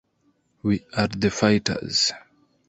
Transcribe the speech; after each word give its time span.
We 0.63 0.83
are 0.97 1.05
the 1.09 1.29
fighters. 1.29 2.11